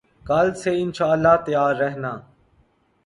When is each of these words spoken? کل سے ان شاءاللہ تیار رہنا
کل 0.25 0.53
سے 0.53 0.71
ان 0.81 0.91
شاءاللہ 0.93 1.35
تیار 1.45 1.75
رہنا 1.75 2.11